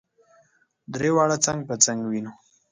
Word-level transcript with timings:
درې 0.93 1.09
واړه 1.15 1.37
څنګ 1.45 1.59
په 1.69 1.75
څنګ 1.85 1.99
وینو. 2.05 2.31